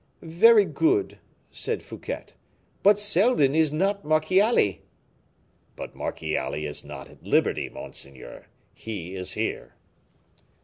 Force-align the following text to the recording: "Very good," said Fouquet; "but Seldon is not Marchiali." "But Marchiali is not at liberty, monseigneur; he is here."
"Very 0.23 0.65
good," 0.65 1.19
said 1.51 1.83
Fouquet; 1.83 2.25
"but 2.81 2.99
Seldon 2.99 3.53
is 3.53 3.71
not 3.71 4.03
Marchiali." 4.03 4.81
"But 5.75 5.93
Marchiali 5.95 6.65
is 6.65 6.83
not 6.83 7.07
at 7.07 7.21
liberty, 7.21 7.69
monseigneur; 7.69 8.47
he 8.73 9.13
is 9.13 9.33
here." 9.33 9.75